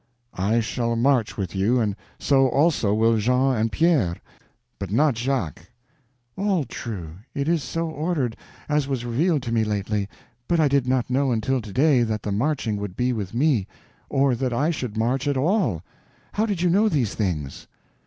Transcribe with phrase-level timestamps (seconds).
[0.33, 4.15] "I shall march with you, and so also will Jean and Pierre,
[4.79, 5.69] but not Jacques."
[6.35, 8.35] "All true—it is so ordered,
[8.67, 10.09] as was revealed to me lately,
[10.47, 13.67] but I did not know until to day that the marching would be with me,
[14.09, 15.83] or that I should march at all.
[16.31, 17.67] How did you know these things?"